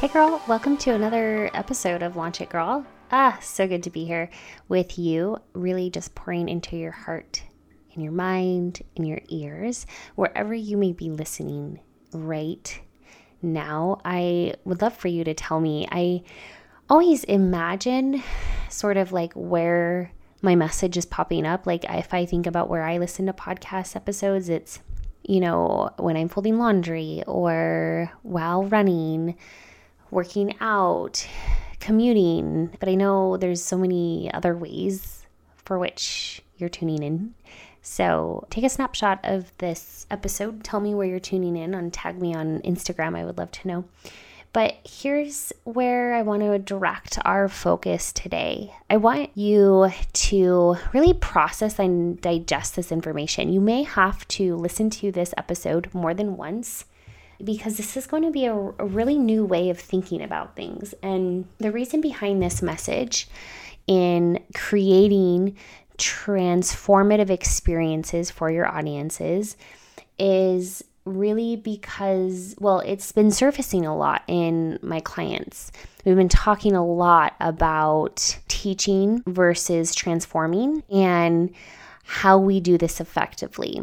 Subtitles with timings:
[0.00, 2.86] Hey, girl, welcome to another episode of Launch It Girl.
[3.10, 4.30] Ah, so good to be here
[4.68, 7.42] with you, really just pouring into your heart,
[7.90, 11.80] in your mind, in your ears, wherever you may be listening
[12.12, 12.80] right
[13.42, 14.00] now.
[14.04, 15.88] I would love for you to tell me.
[15.90, 16.22] I
[16.88, 18.22] always imagine
[18.68, 21.66] sort of like where my message is popping up.
[21.66, 24.78] Like if I think about where I listen to podcast episodes, it's,
[25.24, 29.36] you know, when I'm folding laundry or while running
[30.10, 31.26] working out,
[31.80, 35.26] commuting, but I know there's so many other ways
[35.64, 37.34] for which you're tuning in.
[37.82, 40.64] So take a snapshot of this episode.
[40.64, 43.16] Tell me where you're tuning in and tag me on Instagram.
[43.16, 43.84] I would love to know.
[44.52, 48.74] But here's where I want to direct our focus today.
[48.88, 53.52] I want you to really process and digest this information.
[53.52, 56.86] You may have to listen to this episode more than once
[57.42, 60.94] because this is going to be a, a really new way of thinking about things.
[61.02, 63.28] And the reason behind this message
[63.86, 65.56] in creating
[65.96, 69.56] transformative experiences for your audiences
[70.18, 75.72] is really because, well, it's been surfacing a lot in my clients.
[76.04, 81.54] We've been talking a lot about teaching versus transforming and
[82.04, 83.80] how we do this effectively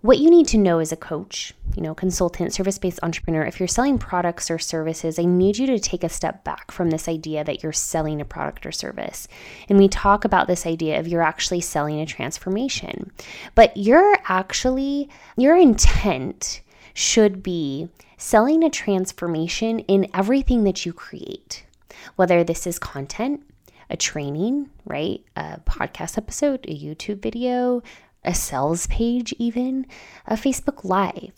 [0.00, 3.58] what you need to know as a coach, you know, consultant, service based entrepreneur, if
[3.58, 7.08] you're selling products or services, I need you to take a step back from this
[7.08, 9.26] idea that you're selling a product or service.
[9.68, 13.10] And we talk about this idea of you're actually selling a transformation,
[13.56, 16.60] but you're actually, your intent
[16.94, 21.64] should be selling a transformation in everything that you create,
[22.14, 23.42] whether this is content,
[23.90, 25.24] a training, right?
[25.36, 27.82] A podcast episode, a YouTube video,
[28.24, 29.86] a sales page, even
[30.26, 31.34] a Facebook Live.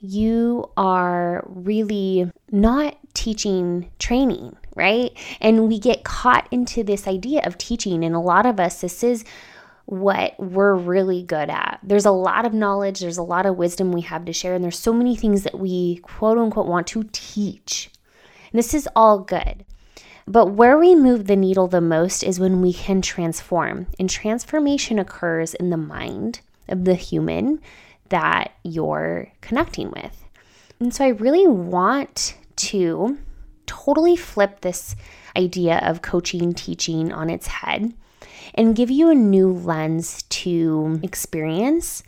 [0.00, 5.12] You are really not teaching training, right?
[5.40, 8.04] And we get caught into this idea of teaching.
[8.04, 9.24] And a lot of us, this is
[9.86, 11.78] what we're really good at.
[11.82, 14.64] There's a lot of knowledge, there's a lot of wisdom we have to share, and
[14.64, 17.90] there's so many things that we quote unquote want to teach.
[18.52, 19.64] And this is all good.
[20.26, 23.86] But where we move the needle the most is when we can transform.
[23.98, 27.60] And transformation occurs in the mind of the human
[28.08, 30.24] that you're connecting with.
[30.80, 33.18] And so I really want to
[33.66, 34.96] totally flip this
[35.36, 37.92] idea of coaching, teaching on its head
[38.54, 42.02] and give you a new lens to experience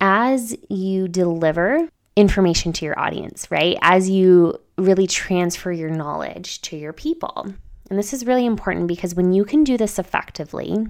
[0.00, 3.76] as you deliver information to your audience, right?
[3.82, 7.52] As you really transfer your knowledge to your people.
[7.90, 10.86] And this is really important because when you can do this effectively,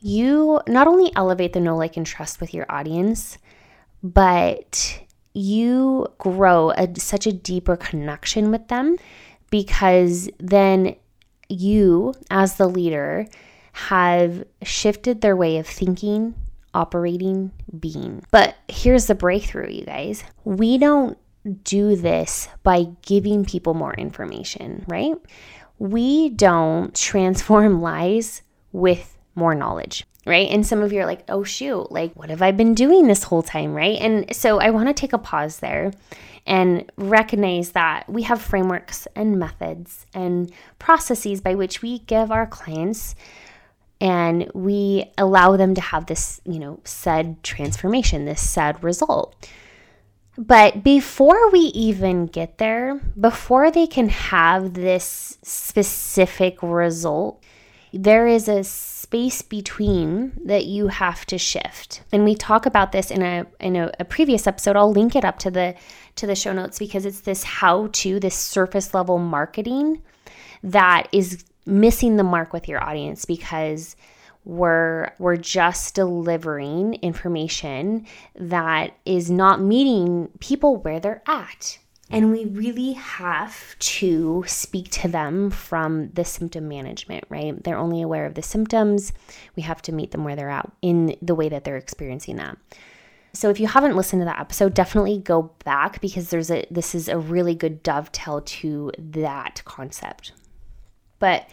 [0.00, 3.38] you not only elevate the know, like, and trust with your audience,
[4.02, 5.00] but
[5.32, 8.96] you grow a, such a deeper connection with them
[9.50, 10.94] because then
[11.48, 13.26] you, as the leader,
[13.72, 16.34] have shifted their way of thinking,
[16.74, 18.22] operating, being.
[18.30, 20.24] But here's the breakthrough, you guys.
[20.44, 21.16] We don't
[21.62, 25.14] do this by giving people more information, right?
[25.78, 28.42] We don't transform lies
[28.72, 30.48] with more knowledge, right?
[30.50, 33.22] And some of you are like, oh, shoot, like, what have I been doing this
[33.22, 33.98] whole time, right?
[33.98, 35.92] And so I want to take a pause there
[36.46, 42.46] and recognize that we have frameworks and methods and processes by which we give our
[42.46, 43.14] clients
[44.00, 49.48] and we allow them to have this, you know, said transformation, this said result.
[50.38, 57.42] But before we even get there, before they can have this specific result,
[57.92, 62.02] there is a space between that you have to shift.
[62.12, 64.76] And we talk about this in a in a, a previous episode.
[64.76, 65.74] I'll link it up to the
[66.14, 70.02] to the show notes because it's this how to, this surface level marketing
[70.62, 73.96] that is missing the mark with your audience because
[74.48, 81.78] we're we're just delivering information that is not meeting people where they're at.
[82.10, 87.62] And we really have to speak to them from the symptom management right?
[87.62, 89.12] They're only aware of the symptoms.
[89.54, 92.56] We have to meet them where they're at in the way that they're experiencing that.
[93.34, 96.94] So if you haven't listened to that episode definitely go back because there's a this
[96.94, 100.32] is a really good dovetail to that concept.
[101.18, 101.46] But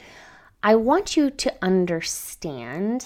[0.66, 3.06] I want you to understand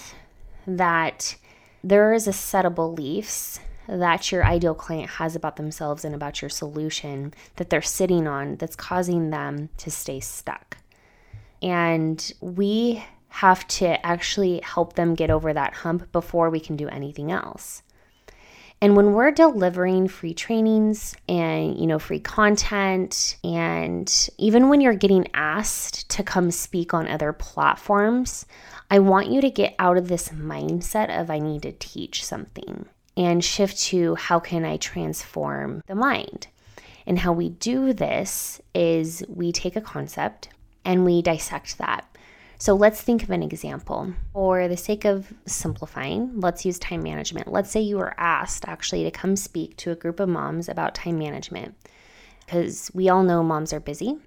[0.66, 1.36] that
[1.84, 6.40] there is a set of beliefs that your ideal client has about themselves and about
[6.40, 10.78] your solution that they're sitting on that's causing them to stay stuck.
[11.60, 16.88] And we have to actually help them get over that hump before we can do
[16.88, 17.82] anything else.
[18.82, 24.94] And when we're delivering free trainings and, you know, free content, and even when you're
[24.94, 28.46] getting asked to come speak on other platforms,
[28.90, 32.86] I want you to get out of this mindset of I need to teach something
[33.18, 36.46] and shift to how can I transform the mind.
[37.06, 40.48] And how we do this is we take a concept
[40.86, 42.06] and we dissect that.
[42.60, 44.12] So let's think of an example.
[44.34, 47.50] For the sake of simplifying, let's use time management.
[47.50, 50.94] Let's say you were asked actually to come speak to a group of moms about
[50.94, 51.74] time management
[52.44, 54.18] because we all know moms are busy.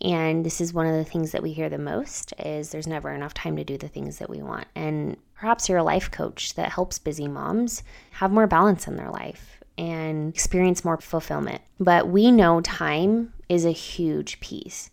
[0.00, 3.10] And this is one of the things that we hear the most is there's never
[3.10, 4.68] enough time to do the things that we want.
[4.76, 7.82] And perhaps you're a life coach that helps busy moms
[8.12, 11.62] have more balance in their life and experience more fulfillment.
[11.80, 14.88] But we know time is a huge piece.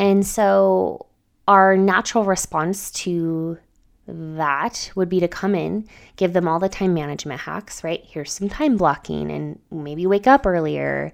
[0.00, 1.06] And so
[1.48, 3.58] our natural response to
[4.08, 8.02] that would be to come in, give them all the time management hacks, right?
[8.04, 11.12] Here's some time blocking and maybe wake up earlier.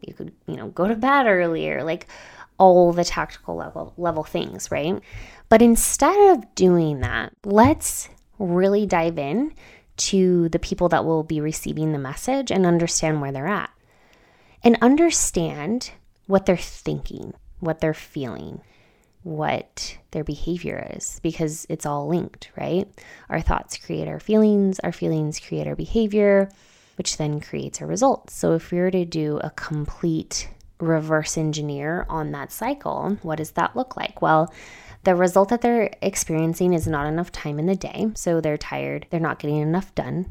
[0.00, 2.06] You could, you know, go to bed earlier, like
[2.58, 5.00] all the tactical level level things, right?
[5.48, 8.08] But instead of doing that, let's
[8.38, 9.54] really dive in
[9.96, 13.70] to the people that will be receiving the message and understand where they're at.
[14.62, 15.90] And understand
[16.26, 18.62] what they're thinking, what they're feeling
[19.24, 22.86] what their behavior is because it's all linked, right?
[23.28, 26.50] Our thoughts create our feelings, our feelings create our behavior,
[26.96, 28.34] which then creates our results.
[28.34, 30.48] So if we were to do a complete
[30.78, 34.20] reverse engineer on that cycle, what does that look like?
[34.22, 34.52] Well,
[35.04, 38.10] the result that they're experiencing is not enough time in the day.
[38.14, 40.30] So they're tired, they're not getting enough done.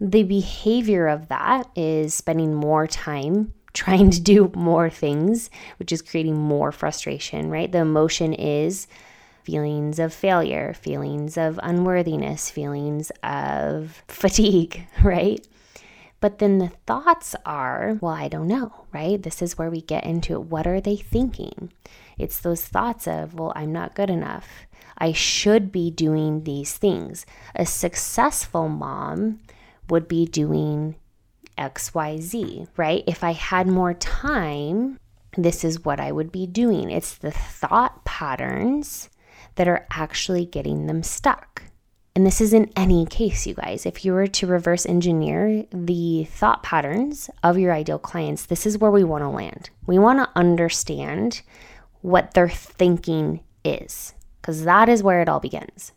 [0.00, 6.02] The behavior of that is spending more time trying to do more things, which is
[6.02, 7.70] creating more frustration, right?
[7.70, 8.88] The emotion is
[9.44, 15.46] feelings of failure, feelings of unworthiness, feelings of fatigue, right?
[16.20, 19.22] But then the thoughts are, well, I don't know, right?
[19.22, 20.46] This is where we get into it.
[20.46, 21.70] What are they thinking?
[22.16, 24.66] It's those thoughts of, well, I'm not good enough.
[24.96, 27.26] I should be doing these things.
[27.54, 29.40] A successful mom
[29.90, 30.96] would be doing
[31.58, 33.04] XYZ, right?
[33.06, 34.98] If I had more time,
[35.36, 36.90] this is what I would be doing.
[36.90, 39.10] It's the thought patterns
[39.56, 41.62] that are actually getting them stuck.
[42.14, 43.84] And this is in any case, you guys.
[43.84, 48.78] If you were to reverse engineer the thought patterns of your ideal clients, this is
[48.78, 49.68] where we want to land.
[49.86, 51.42] We want to understand
[52.00, 55.92] what their thinking is, because that is where it all begins.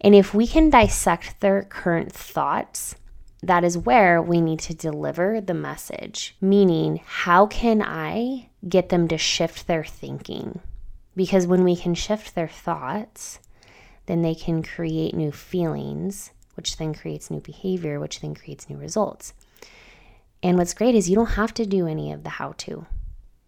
[0.00, 2.96] And if we can dissect their current thoughts,
[3.42, 6.36] that is where we need to deliver the message.
[6.40, 10.60] Meaning, how can I get them to shift their thinking?
[11.16, 13.38] Because when we can shift their thoughts,
[14.06, 18.76] then they can create new feelings, which then creates new behavior, which then creates new
[18.76, 19.32] results.
[20.42, 22.86] And what's great is you don't have to do any of the how to,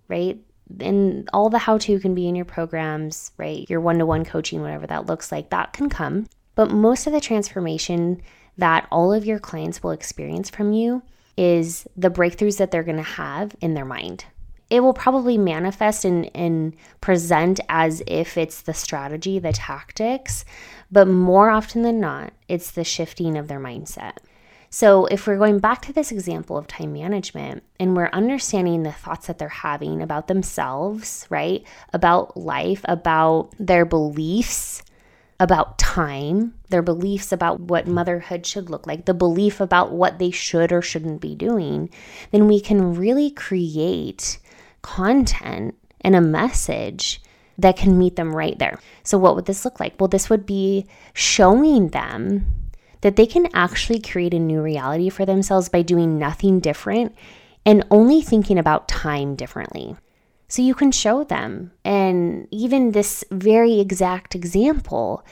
[0.09, 0.39] right?
[0.81, 3.69] And all the how to can be in your programs, right?
[3.69, 6.27] Your one to one coaching, whatever that looks like, that can come.
[6.55, 8.23] But most of the transformation
[8.59, 11.03] that all of your clients will experience from you
[11.37, 14.25] is the breakthroughs that they're going to have in their mind.
[14.71, 20.47] it will probably manifest and, and present as if it's the strategy, the tactics,
[20.91, 24.17] but more often than not, it's the shifting of their mindset.
[24.71, 28.93] So, if we're going back to this example of time management and we're understanding the
[28.93, 31.63] thoughts that they're having about themselves, right?
[31.93, 34.83] About life, about their beliefs,
[35.43, 40.31] about time, their beliefs about what motherhood should look like, the belief about what they
[40.31, 41.91] should or shouldn't be doing,
[42.31, 44.39] then we can really create
[44.83, 47.21] content and a message
[47.59, 48.79] that can meet them right there.
[49.03, 49.95] So, what would this look like?
[49.99, 52.47] Well, this would be showing them
[53.01, 57.17] that they can actually create a new reality for themselves by doing nothing different
[57.67, 59.97] and only thinking about time differently.
[60.53, 65.25] So you can show them, and even this very exact example,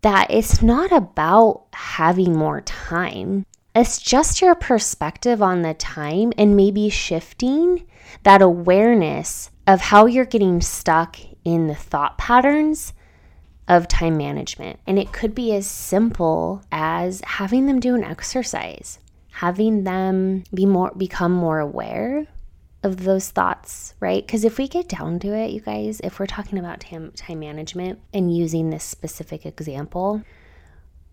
[0.00, 3.46] that it's not about having more time.
[3.76, 7.86] It's just your perspective on the time and maybe shifting
[8.24, 12.92] that awareness of how you're getting stuck in the thought patterns
[13.68, 14.80] of time management.
[14.84, 18.98] And it could be as simple as having them do an exercise,
[19.30, 22.26] having them be more become more aware
[22.86, 24.24] of those thoughts, right?
[24.26, 27.40] Because if we get down to it, you guys, if we're talking about time, time
[27.40, 30.22] management and using this specific example,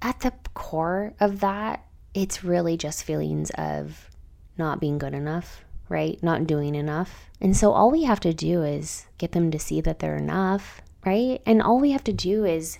[0.01, 4.09] at the core of that, it's really just feelings of
[4.57, 6.21] not being good enough, right?
[6.23, 7.29] Not doing enough.
[7.41, 10.81] And so all we have to do is get them to see that they're enough
[11.05, 11.41] right?
[11.45, 12.79] And all we have to do is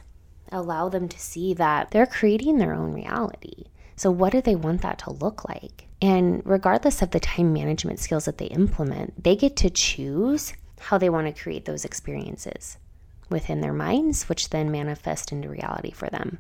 [0.52, 3.66] allow them to see that they're creating their own reality.
[3.96, 5.88] So, what do they want that to look like?
[6.04, 10.98] And regardless of the time management skills that they implement, they get to choose how
[10.98, 12.78] they want to create those experiences
[13.30, 16.40] within their minds, which then manifest into reality for them.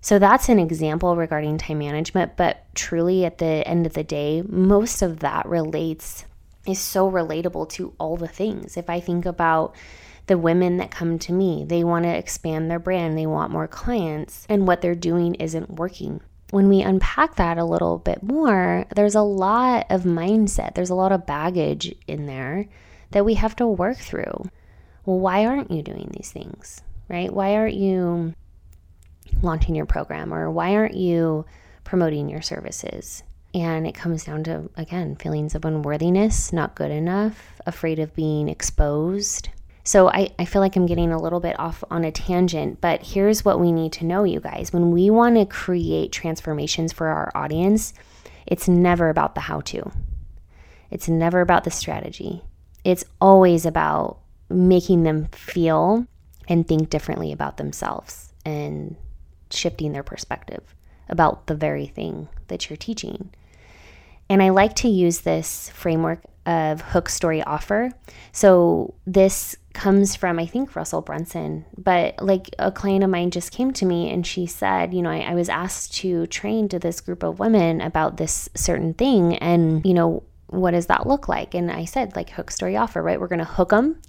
[0.00, 4.42] So, that's an example regarding time management, but truly at the end of the day,
[4.42, 6.24] most of that relates,
[6.66, 8.76] is so relatable to all the things.
[8.76, 9.76] If I think about
[10.26, 11.64] the women that come to me.
[11.66, 15.70] They want to expand their brand, they want more clients, and what they're doing isn't
[15.70, 16.20] working.
[16.50, 20.94] When we unpack that a little bit more, there's a lot of mindset, there's a
[20.94, 22.68] lot of baggage in there
[23.10, 24.48] that we have to work through.
[25.04, 26.82] Well, why aren't you doing these things?
[27.08, 27.32] Right?
[27.32, 28.34] Why aren't you
[29.42, 31.44] launching your program or why aren't you
[31.84, 33.22] promoting your services?
[33.54, 38.48] And it comes down to, again, feelings of unworthiness, not good enough, afraid of being
[38.48, 39.48] exposed,
[39.88, 43.02] so I, I feel like I'm getting a little bit off on a tangent, but
[43.02, 44.70] here's what we need to know, you guys.
[44.70, 47.94] When we want to create transformations for our audience,
[48.46, 49.90] it's never about the how to,
[50.90, 52.42] it's never about the strategy.
[52.84, 54.18] It's always about
[54.50, 56.06] making them feel
[56.48, 58.94] and think differently about themselves and
[59.50, 60.74] shifting their perspective
[61.08, 63.30] about the very thing that you're teaching.
[64.28, 67.92] And I like to use this framework of hook story offer.
[68.32, 71.66] So this comes from, I think, Russell Brunson.
[71.76, 75.10] But like a client of mine just came to me and she said, you know,
[75.10, 79.36] I, I was asked to train to this group of women about this certain thing.
[79.36, 81.54] And, you know, what does that look like?
[81.54, 83.20] And I said, like, hook story offer, right?
[83.20, 84.00] We're going to hook them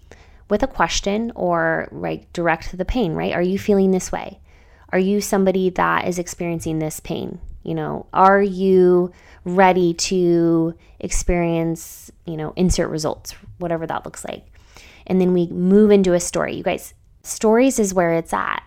[0.49, 3.33] with a question or right direct to the pain, right?
[3.33, 4.39] Are you feeling this way?
[4.93, 7.39] Are you somebody that is experiencing this pain?
[7.63, 9.11] You know, are you
[9.45, 14.45] ready to experience, you know, insert results, whatever that looks like?
[15.09, 16.55] and then we move into a story.
[16.55, 16.93] You guys,
[17.23, 18.63] stories is where it's at.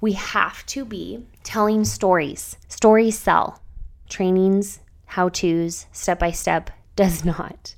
[0.00, 2.58] We have to be telling stories.
[2.68, 3.62] Stories sell.
[4.08, 7.76] Trainings, how to's, step by step does not.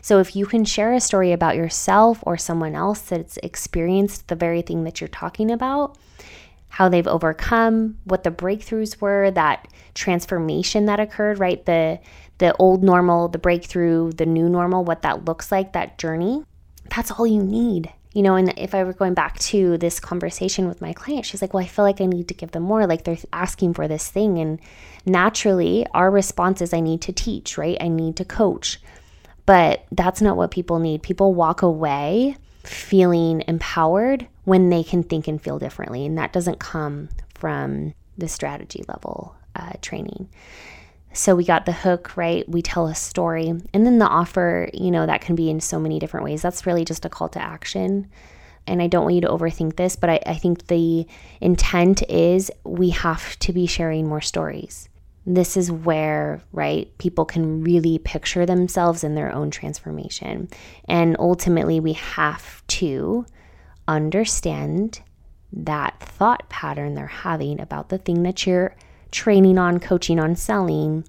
[0.00, 4.36] So if you can share a story about yourself or someone else that's experienced the
[4.36, 5.98] very thing that you're talking about,
[6.76, 11.64] how they've overcome, what the breakthroughs were, that transformation that occurred, right?
[11.64, 11.98] The
[12.38, 16.44] the old normal, the breakthrough, the new normal, what that looks like, that journey
[16.94, 17.92] that's all you need.
[18.12, 21.42] You know, and if I were going back to this conversation with my client, she's
[21.42, 22.86] like, Well, I feel like I need to give them more.
[22.86, 24.38] Like they're asking for this thing.
[24.38, 24.58] And
[25.04, 27.76] naturally, our response is, I need to teach, right?
[27.78, 28.80] I need to coach.
[29.44, 31.02] But that's not what people need.
[31.02, 36.04] People walk away feeling empowered when they can think and feel differently.
[36.04, 40.28] And that doesn't come from the strategy level uh, training.
[41.12, 42.46] So we got the hook, right?
[42.48, 43.48] We tell a story.
[43.48, 46.42] And then the offer, you know, that can be in so many different ways.
[46.42, 48.10] That's really just a call to action.
[48.66, 51.06] And I don't want you to overthink this, but I, I think the
[51.40, 54.88] intent is we have to be sharing more stories.
[55.28, 60.48] This is where, right, people can really picture themselves in their own transformation.
[60.88, 63.26] And ultimately, we have to
[63.88, 65.02] understand
[65.52, 68.76] that thought pattern they're having about the thing that you're
[69.10, 71.04] training on, coaching on, selling,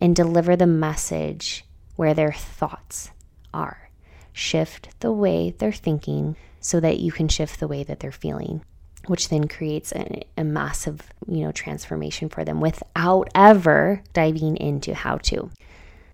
[0.00, 1.64] and deliver the message
[1.96, 3.10] where their thoughts
[3.52, 3.90] are.
[4.38, 8.62] shift the way they're thinking so that you can shift the way that they're feeling
[9.08, 14.94] which then creates a, a, massive you know transformation for them without ever diving into
[14.94, 15.50] how to.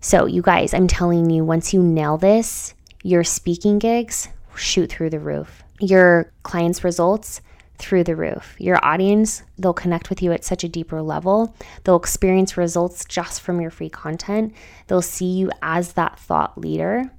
[0.01, 2.73] So you guys i'm telling you once you nail this
[3.03, 5.63] your speaking gigs shoot through the roof.
[5.79, 7.41] Your clients results
[7.77, 8.55] through the roof.
[8.57, 11.55] Your audience they'll connect with you at such a deeper level.
[11.83, 14.53] They'll experience results just from your free content.
[14.87, 17.11] They'll see you as that thought leader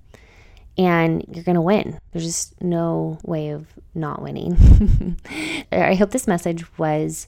[0.79, 1.99] and you're going to win.
[2.13, 5.17] There's just no way of not winning.
[5.73, 7.27] I hope this message was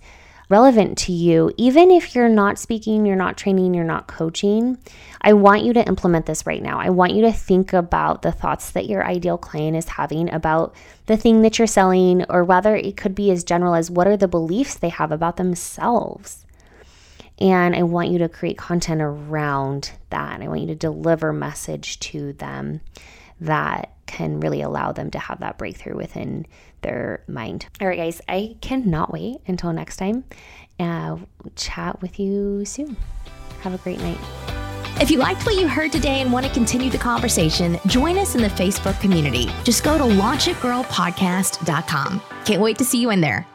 [0.49, 4.79] relevant to you, even if you're not speaking, you're not training, you're not coaching.
[5.21, 6.79] I want you to implement this right now.
[6.79, 10.75] I want you to think about the thoughts that your ideal client is having about
[11.07, 14.17] the thing that you're selling, or whether it could be as general as what are
[14.17, 16.45] the beliefs they have about themselves.
[17.41, 20.41] And I want you to create content around that.
[20.41, 22.81] I want you to deliver message to them
[23.41, 26.47] that can really allow them to have that breakthrough within
[26.83, 27.67] their mind.
[27.81, 30.25] All right, guys, I cannot wait until next time.
[30.81, 31.19] Uh,
[31.57, 32.97] chat with you soon.
[33.61, 34.19] Have a great night.
[35.01, 38.35] If you liked what you heard today and want to continue the conversation, join us
[38.35, 39.49] in the Facebook community.
[39.63, 42.23] Just go to launchitgirlpodcast.com.
[42.45, 43.47] Can't wait to see you in there.